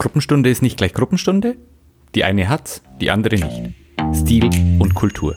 Gruppenstunde 0.00 0.48
ist 0.48 0.62
nicht 0.62 0.78
gleich 0.78 0.94
Gruppenstunde. 0.94 1.58
Die 2.14 2.24
eine 2.24 2.48
hat's, 2.48 2.82
die 3.02 3.10
andere 3.10 3.34
nicht. 3.34 3.74
Stil 4.14 4.48
und 4.78 4.94
Kultur. 4.94 5.36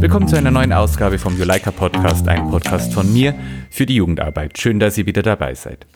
Willkommen 0.00 0.28
zu 0.28 0.36
einer 0.36 0.50
neuen 0.50 0.74
Ausgabe 0.74 1.18
vom 1.18 1.38
Juleika 1.38 1.70
Podcast, 1.70 2.28
ein 2.28 2.50
Podcast 2.50 2.92
von 2.92 3.10
mir 3.10 3.34
für 3.70 3.86
die 3.86 3.94
Jugendarbeit. 3.94 4.58
Schön, 4.58 4.78
dass 4.78 4.98
ihr 4.98 5.06
wieder 5.06 5.22
dabei 5.22 5.54
seid. 5.54 5.86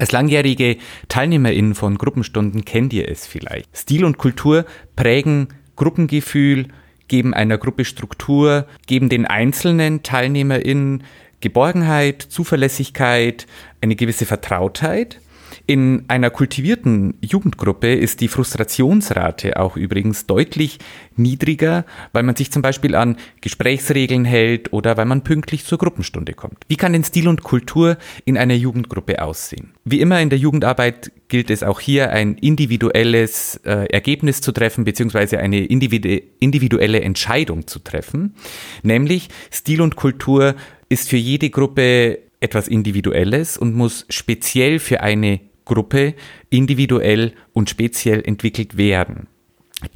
Als 0.00 0.10
langjährige 0.10 0.78
TeilnehmerInnen 1.06 1.76
von 1.76 1.96
Gruppenstunden 1.96 2.64
kennt 2.64 2.92
ihr 2.92 3.08
es 3.08 3.24
vielleicht. 3.24 3.68
Stil 3.76 4.04
und 4.04 4.18
Kultur 4.18 4.66
prägen 4.96 5.46
Gruppengefühl, 5.76 6.66
geben 7.06 7.34
einer 7.34 7.56
Gruppe 7.56 7.84
Struktur, 7.84 8.66
geben 8.88 9.08
den 9.08 9.26
einzelnen 9.26 10.02
TeilnehmerInnen 10.02 11.04
Geborgenheit, 11.42 12.22
Zuverlässigkeit, 12.22 13.46
eine 13.82 13.96
gewisse 13.96 14.24
Vertrautheit. 14.24 15.20
In 15.66 16.04
einer 16.08 16.30
kultivierten 16.30 17.14
Jugendgruppe 17.20 17.94
ist 17.94 18.20
die 18.20 18.28
Frustrationsrate 18.28 19.58
auch 19.58 19.76
übrigens 19.76 20.26
deutlich 20.26 20.78
niedriger, 21.16 21.84
weil 22.12 22.22
man 22.22 22.36
sich 22.36 22.50
zum 22.50 22.62
Beispiel 22.62 22.94
an 22.94 23.16
Gesprächsregeln 23.40 24.24
hält 24.24 24.72
oder 24.72 24.96
weil 24.96 25.04
man 25.04 25.24
pünktlich 25.24 25.64
zur 25.64 25.78
Gruppenstunde 25.78 26.32
kommt. 26.32 26.58
Wie 26.68 26.76
kann 26.76 26.92
denn 26.92 27.04
Stil 27.04 27.28
und 27.28 27.42
Kultur 27.42 27.98
in 28.24 28.38
einer 28.38 28.54
Jugendgruppe 28.54 29.22
aussehen? 29.22 29.72
Wie 29.84 30.00
immer 30.00 30.20
in 30.20 30.30
der 30.30 30.38
Jugendarbeit 30.38 31.12
gilt 31.28 31.50
es 31.50 31.62
auch 31.62 31.80
hier, 31.80 32.10
ein 32.10 32.34
individuelles 32.34 33.56
äh, 33.64 33.86
Ergebnis 33.92 34.40
zu 34.40 34.52
treffen, 34.52 34.84
beziehungsweise 34.84 35.38
eine 35.38 35.64
individuelle 35.64 37.00
Entscheidung 37.00 37.66
zu 37.66 37.78
treffen, 37.78 38.34
nämlich 38.82 39.28
Stil 39.50 39.80
und 39.80 39.96
Kultur 39.96 40.54
ist 40.88 41.08
für 41.08 41.16
jede 41.16 41.48
Gruppe 41.50 42.18
etwas 42.40 42.68
Individuelles 42.68 43.56
und 43.56 43.74
muss 43.74 44.04
speziell 44.10 44.78
für 44.78 45.00
eine 45.00 45.40
Gruppe 45.64 46.14
individuell 46.50 47.32
und 47.52 47.70
speziell 47.70 48.22
entwickelt 48.24 48.76
werden. 48.76 49.28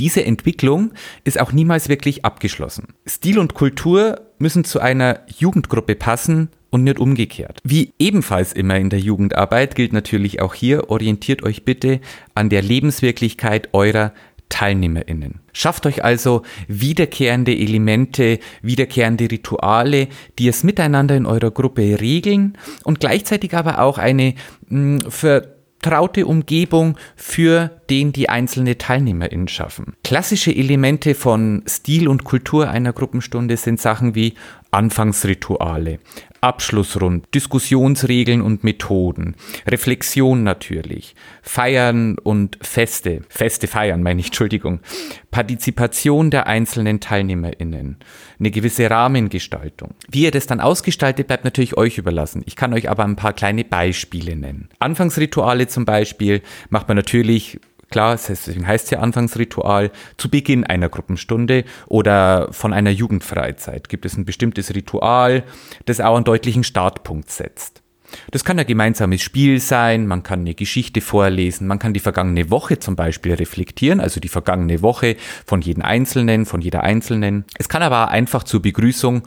Diese 0.01 0.25
Entwicklung 0.25 0.93
ist 1.25 1.41
auch 1.41 1.53
niemals 1.53 1.89
wirklich 1.89 2.25
abgeschlossen. 2.25 2.95
Stil 3.07 3.39
und 3.39 3.55
Kultur 3.55 4.21
müssen 4.39 4.65
zu 4.65 4.81
einer 4.81 5.21
Jugendgruppe 5.39 5.95
passen 5.95 6.49
und 6.71 6.85
nicht 6.85 6.99
umgekehrt. 6.99 7.61
Wie 7.65 7.93
ebenfalls 7.99 8.53
immer 8.53 8.77
in 8.77 8.91
der 8.91 8.99
Jugendarbeit 8.99 9.75
gilt 9.75 9.93
natürlich 9.93 10.43
auch 10.43 10.55
hier, 10.55 10.91
orientiert 10.91 11.43
euch 11.43 11.65
bitte 11.65 12.01
an 12.35 12.49
der 12.49 12.63
Lebenswirklichkeit 12.63 13.69
eurer 13.73 14.13
TeilnehmerInnen. 14.49 15.41
Schafft 15.53 15.87
euch 15.87 16.05
also 16.05 16.43
wiederkehrende 16.69 17.57
Elemente, 17.57 18.39
wiederkehrende 18.63 19.31
Rituale, 19.31 20.09
die 20.39 20.49
es 20.49 20.63
miteinander 20.63 21.17
in 21.17 21.27
eurer 21.27 21.51
Gruppe 21.51 22.01
regeln 22.01 22.57
und 22.85 23.01
gleichzeitig 23.01 23.55
aber 23.55 23.81
auch 23.81 23.99
eine 23.99 24.35
mh, 24.69 25.05
hm, 25.05 25.11
vertraute 25.87 26.27
Umgebung 26.27 26.97
für 27.15 27.71
den 27.91 28.13
die 28.13 28.29
einzelne 28.29 28.77
TeilnehmerInnen 28.77 29.47
schaffen. 29.47 29.95
Klassische 30.03 30.51
Elemente 30.51 31.15
von 31.15 31.63
Stil 31.69 32.09
und 32.09 32.25
Kultur 32.25 32.69
einer 32.69 32.93
Gruppenstunde 32.93 33.57
sind 33.57 33.81
Sachen 33.81 34.17
wie 34.17 34.35
Anfangsrituale, 34.77 36.01
Abschlussrunden, 36.43 37.23
Diskussionsregeln 37.35 38.43
und 38.43 38.63
Methoden, 38.63 39.35
Reflexion 39.67 40.43
natürlich, 40.43 41.15
Feiern 41.41 42.19
und 42.19 42.59
Feste, 42.61 43.23
Feste 43.31 43.69
feiern, 43.69 44.03
meine 44.03 44.21
ich, 44.21 44.27
Entschuldigung, 44.27 44.81
Partizipation 45.31 46.31
der 46.31 46.47
einzelnen 46.47 47.01
TeilnehmerInnen, 47.01 47.97
eine 48.39 48.51
gewisse 48.51 48.91
Rahmengestaltung. 48.91 49.95
Wie 50.11 50.25
ihr 50.25 50.31
das 50.31 50.47
dann 50.47 50.61
ausgestaltet, 50.61 51.27
bleibt 51.27 51.45
natürlich 51.45 51.79
euch 51.79 51.97
überlassen. 51.97 52.43
Ich 52.45 52.55
kann 52.55 52.75
euch 52.75 52.91
aber 52.91 53.05
ein 53.05 53.17
paar 53.17 53.33
kleine 53.33 53.65
Beispiele 53.65 54.37
nennen. 54.37 54.69
Anfangsrituale 54.79 55.69
zum 55.69 55.87
Beispiel 55.87 56.43
macht 56.69 56.87
man 56.89 56.99
natürlich 56.99 57.61
Klar, 57.91 58.19
deswegen 58.29 58.67
heißt 58.67 58.87
es 58.87 58.91
ja 58.91 58.99
Anfangsritual. 58.99 59.91
Zu 60.17 60.29
Beginn 60.29 60.65
einer 60.65 60.89
Gruppenstunde 60.89 61.65
oder 61.87 62.49
von 62.53 62.73
einer 62.73 62.91
Jugendfreizeit 62.91 63.89
gibt 63.89 64.05
es 64.05 64.17
ein 64.17 64.25
bestimmtes 64.25 64.75
Ritual, 64.75 65.45
das 65.85 66.01
auch 66.01 66.17
einen 66.17 66.25
deutlichen 66.25 66.65
Startpunkt 66.65 67.31
setzt. 67.31 67.83
Das 68.31 68.45
kann 68.45 68.59
ein 68.59 68.67
gemeinsames 68.67 69.23
Spiel 69.23 69.61
sein, 69.61 70.07
man 70.07 70.23
kann 70.23 70.41
eine 70.41 70.55
Geschichte 70.55 71.01
vorlesen, 71.01 71.67
man 71.67 71.79
kann 71.79 71.93
die 71.93 72.01
vergangene 72.01 72.51
Woche 72.51 72.79
zum 72.79 72.97
Beispiel 72.97 73.35
reflektieren, 73.35 74.01
also 74.01 74.21
die 74.21 74.29
vergangene 74.29 74.83
Woche 74.83 75.17
von 75.45 75.61
jedem 75.61 75.83
Einzelnen, 75.83 76.47
von 76.47 76.61
jeder 76.61 76.83
Einzelnen. 76.83 77.45
Es 77.59 77.69
kann 77.69 77.83
aber 77.83 78.09
einfach 78.09 78.43
zur 78.43 78.63
Begrüßung 78.63 79.23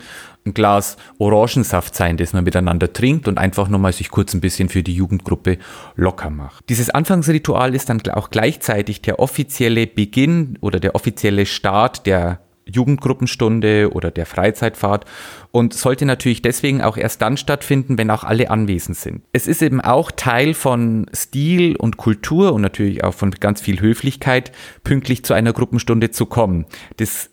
ein 0.45 0.53
Glas 0.53 0.97
Orangensaft 1.17 1.95
sein, 1.95 2.17
das 2.17 2.33
man 2.33 2.43
miteinander 2.43 2.91
trinkt 2.91 3.27
und 3.27 3.37
einfach 3.37 3.67
nochmal 3.69 3.93
sich 3.93 4.09
kurz 4.09 4.33
ein 4.33 4.41
bisschen 4.41 4.69
für 4.69 4.83
die 4.83 4.93
Jugendgruppe 4.93 5.57
locker 5.95 6.29
macht. 6.29 6.69
Dieses 6.69 6.89
Anfangsritual 6.89 7.75
ist 7.75 7.89
dann 7.89 8.01
auch 8.13 8.29
gleichzeitig 8.29 9.01
der 9.01 9.19
offizielle 9.19 9.87
Beginn 9.87 10.57
oder 10.61 10.79
der 10.79 10.95
offizielle 10.95 11.45
Start 11.45 12.05
der 12.05 12.39
Jugendgruppenstunde 12.71 13.91
oder 13.91 14.11
der 14.11 14.25
Freizeitfahrt 14.25 15.05
und 15.51 15.73
sollte 15.73 16.05
natürlich 16.05 16.41
deswegen 16.41 16.81
auch 16.81 16.97
erst 16.97 17.21
dann 17.21 17.37
stattfinden, 17.37 17.97
wenn 17.97 18.11
auch 18.11 18.23
alle 18.23 18.49
anwesend 18.49 18.97
sind. 18.97 19.21
Es 19.33 19.47
ist 19.47 19.61
eben 19.61 19.81
auch 19.81 20.11
Teil 20.11 20.53
von 20.53 21.07
Stil 21.13 21.75
und 21.75 21.97
Kultur 21.97 22.53
und 22.53 22.61
natürlich 22.61 23.03
auch 23.03 23.13
von 23.13 23.31
ganz 23.31 23.61
viel 23.61 23.79
Höflichkeit, 23.81 24.51
pünktlich 24.83 25.23
zu 25.23 25.33
einer 25.33 25.53
Gruppenstunde 25.53 26.11
zu 26.11 26.25
kommen. 26.25 26.65
Das 26.97 27.29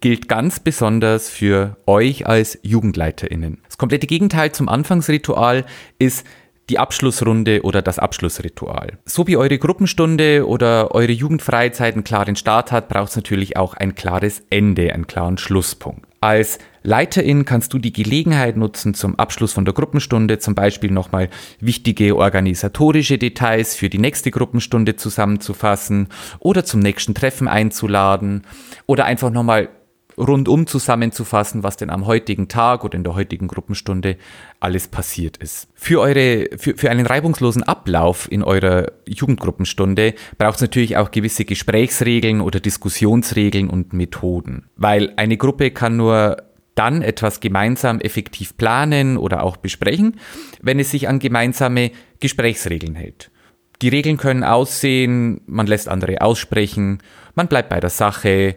gilt 0.00 0.28
ganz 0.28 0.60
besonders 0.60 1.30
für 1.30 1.78
euch 1.86 2.26
als 2.26 2.58
JugendleiterInnen. 2.62 3.62
Das 3.64 3.78
komplette 3.78 4.06
Gegenteil 4.06 4.52
zum 4.52 4.68
Anfangsritual 4.68 5.64
ist 5.98 6.26
die 6.70 6.78
Abschlussrunde 6.78 7.62
oder 7.62 7.82
das 7.82 7.98
Abschlussritual. 7.98 8.98
So 9.04 9.26
wie 9.26 9.36
eure 9.36 9.58
Gruppenstunde 9.58 10.46
oder 10.46 10.94
eure 10.94 11.12
Jugendfreizeit 11.12 11.94
einen 11.94 12.04
klaren 12.04 12.36
Start 12.36 12.72
hat, 12.72 12.88
braucht 12.88 13.10
es 13.10 13.16
natürlich 13.16 13.56
auch 13.56 13.74
ein 13.74 13.94
klares 13.94 14.42
Ende, 14.50 14.92
einen 14.92 15.06
klaren 15.06 15.38
Schlusspunkt. 15.38 16.06
Als 16.20 16.58
Leiterin 16.82 17.44
kannst 17.44 17.74
du 17.74 17.78
die 17.78 17.92
Gelegenheit 17.92 18.56
nutzen, 18.56 18.94
zum 18.94 19.18
Abschluss 19.18 19.52
von 19.52 19.66
der 19.66 19.74
Gruppenstunde 19.74 20.38
zum 20.38 20.54
Beispiel 20.54 20.90
nochmal 20.90 21.28
wichtige 21.60 22.16
organisatorische 22.16 23.18
Details 23.18 23.74
für 23.74 23.90
die 23.90 23.98
nächste 23.98 24.30
Gruppenstunde 24.30 24.96
zusammenzufassen 24.96 26.08
oder 26.38 26.64
zum 26.64 26.80
nächsten 26.80 27.14
Treffen 27.14 27.46
einzuladen 27.46 28.46
oder 28.86 29.04
einfach 29.04 29.30
nochmal 29.30 29.68
rundum 30.16 30.66
zusammenzufassen, 30.66 31.62
was 31.62 31.76
denn 31.76 31.90
am 31.90 32.06
heutigen 32.06 32.48
Tag 32.48 32.84
oder 32.84 32.96
in 32.96 33.04
der 33.04 33.14
heutigen 33.14 33.48
Gruppenstunde 33.48 34.16
alles 34.60 34.88
passiert 34.88 35.36
ist. 35.38 35.68
Für 35.74 36.00
eure, 36.00 36.48
für, 36.56 36.76
für 36.76 36.90
einen 36.90 37.06
reibungslosen 37.06 37.62
Ablauf 37.62 38.30
in 38.30 38.42
eurer 38.42 38.92
Jugendgruppenstunde 39.06 40.14
braucht 40.38 40.56
es 40.56 40.60
natürlich 40.62 40.96
auch 40.96 41.10
gewisse 41.10 41.44
Gesprächsregeln 41.44 42.40
oder 42.40 42.60
Diskussionsregeln 42.60 43.68
und 43.68 43.92
Methoden. 43.92 44.68
Weil 44.76 45.12
eine 45.16 45.36
Gruppe 45.36 45.70
kann 45.70 45.96
nur 45.96 46.36
dann 46.74 47.02
etwas 47.02 47.40
gemeinsam 47.40 48.00
effektiv 48.00 48.56
planen 48.56 49.16
oder 49.16 49.42
auch 49.42 49.56
besprechen, 49.56 50.18
wenn 50.60 50.80
es 50.80 50.90
sich 50.90 51.08
an 51.08 51.18
gemeinsame 51.18 51.92
Gesprächsregeln 52.20 52.96
hält. 52.96 53.30
Die 53.82 53.88
Regeln 53.88 54.16
können 54.16 54.44
aussehen, 54.44 55.40
man 55.46 55.66
lässt 55.66 55.88
andere 55.88 56.20
aussprechen, 56.20 56.98
man 57.34 57.48
bleibt 57.48 57.68
bei 57.68 57.80
der 57.80 57.90
Sache, 57.90 58.56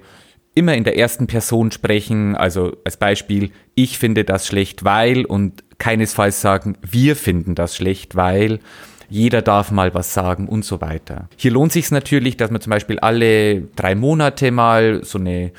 immer 0.57 0.73
in 0.73 0.83
der 0.83 0.97
ersten 0.97 1.27
Person 1.27 1.71
sprechen, 1.71 2.35
also 2.35 2.75
als 2.83 2.97
Beispiel, 2.97 3.51
ich 3.75 3.99
finde 3.99 4.23
das 4.23 4.47
schlecht, 4.47 4.83
weil 4.83 5.23
und 5.23 5.63
keinesfalls 5.77 6.41
sagen, 6.41 6.77
wir 6.81 7.15
finden 7.15 7.53
das 7.53 7.75
schlecht, 7.75 8.15
weil 8.15 8.59
jeder 9.07 9.43
darf 9.43 9.69
mal 9.71 9.93
was 9.93 10.15
sagen 10.15 10.49
und 10.49 10.65
so 10.65 10.81
weiter. 10.81 11.29
Hier 11.37 11.51
lohnt 11.51 11.71
sich 11.71 11.91
natürlich, 11.91 12.37
dass 12.37 12.49
man 12.49 12.59
zum 12.59 12.71
Beispiel 12.71 12.97
alle 12.99 13.61
drei 13.75 13.93
Monate 13.93 14.51
mal 14.51 15.03
so 15.03 15.19
eine 15.19 15.51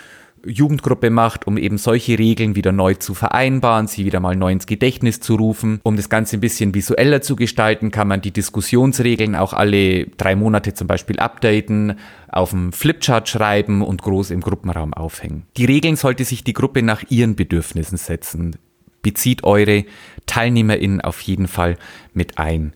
Jugendgruppe 0.46 1.10
macht, 1.10 1.46
um 1.46 1.56
eben 1.56 1.78
solche 1.78 2.18
Regeln 2.18 2.56
wieder 2.56 2.72
neu 2.72 2.94
zu 2.94 3.14
vereinbaren, 3.14 3.86
sie 3.86 4.04
wieder 4.04 4.20
mal 4.20 4.36
neu 4.36 4.52
ins 4.52 4.66
Gedächtnis 4.66 5.20
zu 5.20 5.36
rufen. 5.36 5.80
Um 5.82 5.96
das 5.96 6.08
Ganze 6.08 6.36
ein 6.36 6.40
bisschen 6.40 6.74
visueller 6.74 7.20
zu 7.20 7.36
gestalten, 7.36 7.90
kann 7.90 8.08
man 8.08 8.20
die 8.20 8.30
Diskussionsregeln 8.30 9.34
auch 9.34 9.52
alle 9.52 10.06
drei 10.06 10.36
Monate 10.36 10.74
zum 10.74 10.86
Beispiel 10.86 11.18
updaten, 11.18 11.98
auf 12.28 12.50
dem 12.50 12.72
Flipchart 12.72 13.28
schreiben 13.28 13.82
und 13.82 14.02
groß 14.02 14.30
im 14.30 14.40
Gruppenraum 14.40 14.94
aufhängen. 14.94 15.44
Die 15.56 15.64
Regeln 15.64 15.96
sollte 15.96 16.24
sich 16.24 16.44
die 16.44 16.52
Gruppe 16.52 16.82
nach 16.82 17.04
ihren 17.08 17.36
Bedürfnissen 17.36 17.98
setzen. 17.98 18.56
Bezieht 19.02 19.44
eure 19.44 19.84
TeilnehmerInnen 20.26 21.00
auf 21.00 21.20
jeden 21.20 21.48
Fall 21.48 21.76
mit 22.12 22.38
ein. 22.38 22.72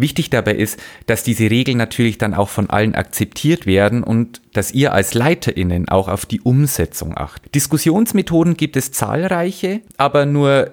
Wichtig 0.00 0.30
dabei 0.30 0.54
ist, 0.54 0.80
dass 1.06 1.22
diese 1.22 1.50
Regeln 1.50 1.78
natürlich 1.78 2.18
dann 2.18 2.34
auch 2.34 2.48
von 2.48 2.70
allen 2.70 2.94
akzeptiert 2.94 3.66
werden 3.66 4.02
und 4.02 4.40
dass 4.52 4.72
ihr 4.72 4.92
als 4.92 5.14
LeiterInnen 5.14 5.88
auch 5.88 6.08
auf 6.08 6.26
die 6.26 6.40
Umsetzung 6.40 7.16
achtet. 7.16 7.54
Diskussionsmethoden 7.54 8.56
gibt 8.56 8.76
es 8.76 8.92
zahlreiche, 8.92 9.80
aber 9.96 10.26
nur 10.26 10.72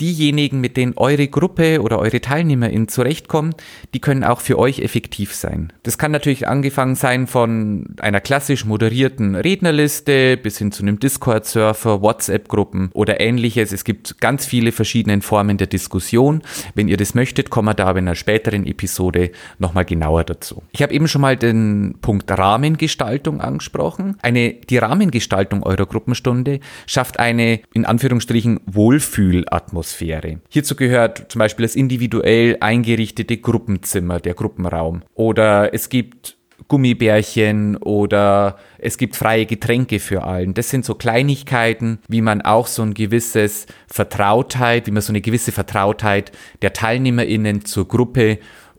diejenigen, 0.00 0.60
mit 0.60 0.76
denen 0.76 0.94
eure 0.96 1.28
Gruppe 1.28 1.80
oder 1.80 1.98
eure 1.98 2.20
TeilnehmerInnen 2.20 2.88
zurechtkommen, 2.88 3.54
die 3.94 4.00
können 4.00 4.24
auch 4.24 4.40
für 4.40 4.58
euch 4.58 4.80
effektiv 4.80 5.34
sein. 5.34 5.72
Das 5.84 5.96
kann 5.96 6.10
natürlich 6.10 6.46
angefangen 6.46 6.96
sein 6.96 7.26
von 7.26 7.94
einer 8.00 8.20
klassisch 8.20 8.64
moderierten 8.64 9.34
Rednerliste 9.34 10.36
bis 10.36 10.58
hin 10.58 10.72
zu 10.72 10.82
einem 10.82 10.98
Discord-Surfer, 11.00 12.02
WhatsApp-Gruppen 12.02 12.90
oder 12.92 13.20
ähnliches. 13.20 13.72
Es 13.72 13.84
gibt 13.84 14.20
ganz 14.20 14.44
viele 14.44 14.72
verschiedene 14.72 15.22
Formen 15.22 15.56
der 15.56 15.66
Diskussion. 15.66 16.42
Wenn 16.74 16.88
ihr 16.88 16.96
das 16.98 17.14
möchtet, 17.14 17.48
kommen 17.48 17.68
wir 17.68 17.74
da 17.74 17.90
in 17.92 17.98
einer 17.98 18.14
späteren 18.14 18.66
Episode 18.66 19.30
nochmal 19.58 19.86
genauer 19.86 20.24
dazu. 20.24 20.62
Ich 20.72 20.82
habe 20.82 20.92
eben 20.92 21.08
schon 21.08 21.22
mal 21.22 21.36
den 21.36 21.96
Punkt 22.02 22.30
Rahmengestaltung 22.30 23.40
angesprochen. 23.40 24.18
Eine, 24.20 24.52
die 24.52 24.78
Rahmengestaltung 24.78 25.62
eurer 25.62 25.86
Gruppenstunde 25.86 26.60
schafft 26.86 27.18
eine, 27.18 27.60
in 27.72 27.86
Anführungsstrichen, 27.86 28.60
Wohlfühlatmosphäre. 28.66 29.85
Atmosphäre. 29.86 30.40
Hierzu 30.48 30.74
gehört 30.74 31.30
zum 31.30 31.38
Beispiel 31.38 31.64
das 31.64 31.76
individuell 31.76 32.56
eingerichtete 32.60 33.36
Gruppenzimmer, 33.36 34.18
der 34.18 34.34
Gruppenraum. 34.34 35.02
Oder 35.14 35.72
es 35.72 35.88
gibt 35.88 36.36
Gummibärchen 36.68 37.76
oder 37.76 38.58
es 38.78 38.98
gibt 38.98 39.14
freie 39.14 39.46
Getränke 39.46 40.00
für 40.00 40.24
allen. 40.24 40.54
Das 40.54 40.70
sind 40.70 40.84
so 40.84 40.94
Kleinigkeiten, 40.94 42.00
wie 42.08 42.22
man 42.22 42.42
auch 42.42 42.66
so 42.66 42.82
ein 42.82 42.94
gewisses 42.94 43.66
Vertrautheit, 43.86 44.86
wie 44.86 44.90
man 44.90 45.02
so 45.02 45.12
eine 45.12 45.20
gewisse 45.20 45.52
Vertrautheit 45.52 46.32
der 46.62 46.72
TeilnehmerInnen 46.72 47.64
zur 47.64 47.86
Gruppe 47.86 48.38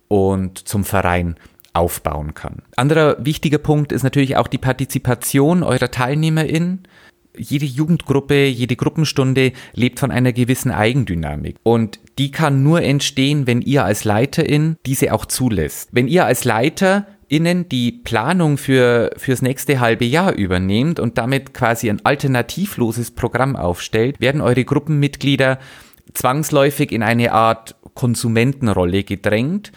und 0.10 0.68
zum 0.68 0.84
Verein 0.84 1.36
aufbauen 1.72 2.34
kann. 2.34 2.64
Anderer 2.76 3.16
wichtiger 3.24 3.60
Punkt 3.60 3.92
ist 3.92 4.04
natürlich 4.04 4.36
auch 4.36 4.48
die 4.48 4.58
Partizipation 4.58 5.64
eurer 5.64 5.92
TeilnehmerInnen 5.92 6.84
jede 7.38 7.66
Jugendgruppe, 7.66 8.46
jede 8.46 8.76
Gruppenstunde 8.76 9.52
lebt 9.74 10.00
von 10.00 10.12
einer 10.12 10.34
gewissen 10.34 10.72
Eigendynamik. 10.72 11.58
Und 11.64 12.00
die 12.18 12.32
kann 12.32 12.64
nur 12.64 12.82
entstehen, 12.82 13.48
wenn 13.48 13.62
ihr 13.62 13.86
als 13.86 14.04
Leiterin 14.04 14.78
diese 14.86 15.14
auch 15.14 15.26
zulässt. 15.26 15.90
Wenn 15.92 16.08
ihr 16.08 16.26
als 16.26 16.44
Leiter 16.44 17.08
innen 17.28 17.68
die 17.70 17.92
Planung 17.92 18.58
für 18.58 19.12
fürs 19.18 19.42
nächste 19.42 19.80
halbe 19.80 20.06
Jahr 20.06 20.34
übernehmt 20.34 21.00
und 21.00 21.18
damit 21.18 21.54
quasi 21.54 21.90
ein 21.90 22.06
alternativloses 22.06 23.12
Programm 23.12 23.56
aufstellt, 23.56 24.20
werden 24.20 24.42
eure 24.42 24.64
Gruppenmitglieder 24.64 25.60
zwangsläufig 26.14 26.92
in 26.92 27.04
eine 27.04 27.34
Art 27.34 27.76
Konsumentenrolle 27.94 29.04
gedrängt 29.04 29.72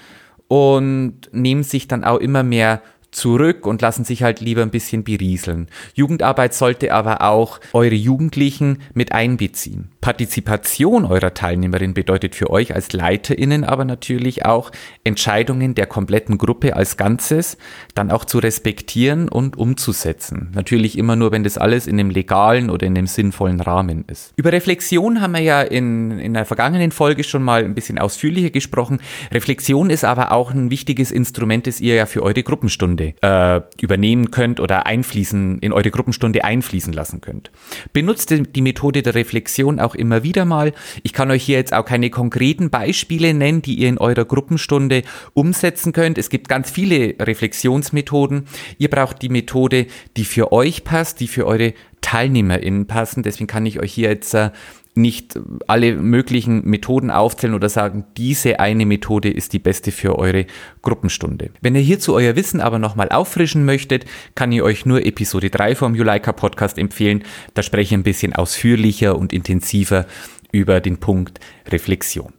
und 0.47 1.15
nehmen 1.33 1.63
sich 1.63 1.89
dann 1.89 2.05
auch 2.05 2.19
immer 2.19 2.43
mehr 2.43 2.83
zurück 3.11 3.67
und 3.67 3.83
lassen 3.83 4.05
sich 4.05 4.23
halt 4.23 4.41
lieber 4.41 4.63
ein 4.63 4.71
bisschen 4.71 5.05
berieseln. 5.05 5.69
Jugendarbeit 5.95 6.55
sollte 6.55 6.93
aber 6.93 7.23
auch 7.23 7.61
eure 7.73 7.95
Jugendlichen 7.95 8.79
mit 8.95 9.13
einbeziehen. 9.13 9.91
Partizipation 10.01 11.05
eurer 11.05 11.35
Teilnehmerin 11.35 11.95
bedeutet 11.95 12.35
für 12.35 12.51
euch 12.51 12.75
als 12.75 12.93
LeiterInnen 12.93 13.65
aber 13.65 13.85
natürlich 13.85 14.45
auch, 14.45 14.71
Entscheidungen 15.05 15.75
der 15.75 15.87
kompletten 15.87 16.39
Gruppe 16.39 16.77
als 16.77 16.97
Ganzes 16.97 17.59
dann 17.95 18.11
auch 18.11 18.25
zu 18.25 18.39
respektieren 18.39 19.29
und 19.29 19.59
umzusetzen. 19.59 20.51
Natürlich 20.55 20.97
immer 20.97 21.17
nur, 21.17 21.33
wenn 21.33 21.45
das 21.45 21.59
alles 21.59 21.87
in 21.87 21.99
einem 21.99 22.11
legalen 22.11 22.71
oder 22.71 22.87
in 22.87 22.97
einem 22.97 23.07
sinnvollen 23.07 23.61
Rahmen 23.61 24.05
ist. 24.07 24.33
Über 24.37 24.53
Reflexion 24.53 25.21
haben 25.21 25.33
wir 25.33 25.41
ja 25.41 25.63
in, 25.63 26.19
in 26.19 26.35
der 26.35 26.45
vergangenen 26.45 26.93
Folge 26.93 27.25
schon 27.25 27.43
mal 27.43 27.65
ein 27.65 27.75
bisschen 27.75 27.99
ausführlicher 27.99 28.51
gesprochen. 28.51 29.01
Reflexion 29.33 29.91
ist 29.91 30.05
aber 30.05 30.33
auch 30.33 30.53
ein 30.53 30.71
wichtiges 30.71 31.11
Instrument, 31.11 31.67
das 31.67 31.81
ihr 31.81 31.95
ja 31.95 32.07
für 32.07 32.23
eure 32.23 32.43
Gruppenstunde 32.43 33.00
äh, 33.01 33.61
übernehmen 33.81 34.31
könnt 34.31 34.61
oder 34.61 34.87
einfließen, 34.87 35.59
in 35.59 35.73
eure 35.73 35.91
Gruppenstunde 35.91 36.45
einfließen 36.45 36.93
lassen 36.93 37.21
könnt. 37.21 37.51
Benutzt 37.93 38.31
die 38.31 38.63
Methode 38.63 39.03
der 39.03 39.15
Reflexion 39.15 39.81
auch 39.81 39.95
immer 39.95 40.23
wieder 40.23 40.45
mal. 40.45 40.73
Ich 41.03 41.13
kann 41.13 41.31
euch 41.31 41.43
hier 41.43 41.59
jetzt 41.59 41.73
auch 41.73 41.85
keine 41.85 42.11
konkreten 42.11 42.71
Beispiele 42.71 43.35
nennen, 43.35 43.63
die 43.63 43.75
ihr 43.75 43.89
in 43.89 43.99
eurer 43.99 44.25
Gruppenstunde 44.25 45.03
umsetzen 45.35 45.93
könnt. 45.93 46.19
Es 46.19 46.31
gibt 46.31 46.49
ganz 46.49 46.71
viele 46.71 47.15
Reflexionsmethoden. 47.19 48.47
Ihr 48.79 48.91
braucht 48.91 49.23
die 49.23 49.29
Methode, 49.29 49.87
die 50.17 50.25
für 50.25 50.53
euch 50.53 50.85
passt, 50.85 51.21
die 51.21 51.29
für 51.29 51.47
eure 51.47 51.75
TeilnehmerInnen 52.01 52.87
passen. 52.87 53.23
Deswegen 53.23 53.47
kann 53.47 53.67
ich 53.67 53.81
euch 53.81 53.93
hier 53.93 54.11
jetzt 54.11 54.35
äh, 54.35 54.51
nicht 54.95 55.39
alle 55.67 55.95
möglichen 55.95 56.65
Methoden 56.65 57.11
aufzählen 57.11 57.55
oder 57.55 57.69
sagen, 57.69 58.05
diese 58.17 58.61
eine 58.61 58.87
Methode 58.87 59.31
ist 59.31 59.53
die 59.53 59.59
beste 59.59 59.93
für 59.93 60.19
eure 60.19 60.47
Gruppenstunde. 60.83 61.51
Wenn 61.61 61.75
ihr 61.75 61.81
hierzu 61.81 62.15
euer 62.15 62.37
Wissen 62.37 62.61
aber 62.61 62.79
nochmal 62.79 63.09
auffrischen 63.11 63.65
möchtet, 63.65 64.05
kann 64.35 64.53
ich 64.53 64.63
euch 64.63 64.87
nur 64.87 65.05
Episode 65.05 65.51
3 65.51 65.77
vom 65.77 65.95
Juleika 65.95 66.33
Podcast 66.33 66.77
empfehlen. 66.79 67.23
Da 67.55 67.63
spreche 67.63 67.95
ich 67.95 67.95
ein 67.95 68.03
bisschen 68.03 68.35
ausführlicher 68.35 69.17
und 69.17 69.33
intensiver 69.33 70.07
über 70.53 70.81
den 70.81 70.99
Punkt 70.99 71.39
Reflexion. 71.69 72.33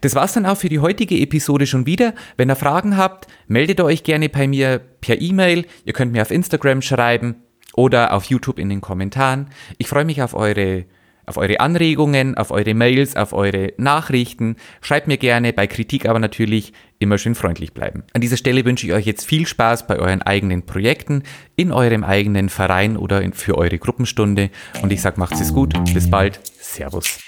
Das 0.00 0.14
war's 0.14 0.32
dann 0.32 0.46
auch 0.46 0.56
für 0.56 0.68
die 0.68 0.80
heutige 0.80 1.18
Episode 1.18 1.66
schon 1.66 1.86
wieder. 1.86 2.14
Wenn 2.36 2.50
ihr 2.50 2.56
Fragen 2.56 2.96
habt, 2.96 3.26
meldet 3.46 3.80
euch 3.80 4.04
gerne 4.04 4.28
bei 4.28 4.46
mir 4.46 4.80
per 5.00 5.20
E-Mail. 5.20 5.66
Ihr 5.84 5.92
könnt 5.92 6.12
mir 6.12 6.22
auf 6.22 6.30
Instagram 6.30 6.82
schreiben 6.82 7.36
oder 7.76 8.12
auf 8.12 8.24
YouTube 8.24 8.58
in 8.58 8.68
den 8.68 8.80
Kommentaren. 8.80 9.48
Ich 9.78 9.88
freue 9.88 10.04
mich 10.04 10.22
auf 10.22 10.34
eure 10.34 10.84
auf 11.26 11.36
eure 11.36 11.60
Anregungen, 11.60 12.36
auf 12.36 12.50
eure 12.50 12.74
Mails, 12.74 13.16
auf 13.16 13.32
eure 13.32 13.72
Nachrichten. 13.76 14.56
Schreibt 14.80 15.08
mir 15.08 15.16
gerne, 15.16 15.52
bei 15.52 15.66
Kritik 15.66 16.06
aber 16.06 16.18
natürlich 16.18 16.72
immer 16.98 17.18
schön 17.18 17.34
freundlich 17.34 17.72
bleiben. 17.72 18.04
An 18.12 18.20
dieser 18.20 18.36
Stelle 18.36 18.64
wünsche 18.64 18.86
ich 18.86 18.92
euch 18.92 19.06
jetzt 19.06 19.26
viel 19.26 19.46
Spaß 19.46 19.86
bei 19.86 19.98
euren 19.98 20.22
eigenen 20.22 20.66
Projekten, 20.66 21.22
in 21.56 21.72
eurem 21.72 22.04
eigenen 22.04 22.48
Verein 22.48 22.96
oder 22.96 23.22
für 23.32 23.56
eure 23.56 23.78
Gruppenstunde. 23.78 24.50
Und 24.82 24.92
ich 24.92 25.00
sage, 25.00 25.18
macht's 25.18 25.40
es 25.40 25.52
gut. 25.52 25.72
Bis 25.94 26.10
bald. 26.10 26.40
Servus. 26.60 27.18